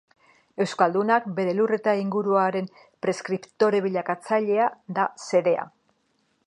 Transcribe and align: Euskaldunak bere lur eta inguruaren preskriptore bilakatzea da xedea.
Euskaldunak 0.63 1.27
bere 1.39 1.53
lur 1.59 1.73
eta 1.77 1.93
inguruaren 2.05 2.71
preskriptore 3.07 3.83
bilakatzea 3.89 4.73
da 4.99 5.09
xedea. 5.29 5.71